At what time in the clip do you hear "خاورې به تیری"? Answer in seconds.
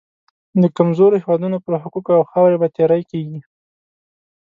2.31-3.03